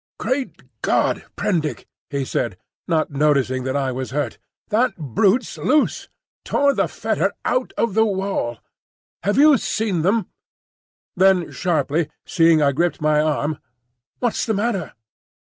[0.17, 2.57] "Great God, Prendick!" he said,
[2.87, 4.39] not noticing that I was hurt,
[4.69, 6.09] "that brute's loose!
[6.43, 8.57] Tore the fetter out of the wall!
[9.21, 10.25] Have you seen them?"
[11.15, 13.59] Then sharply, seeing I gripped my arm,
[14.17, 14.93] "What's the matter?"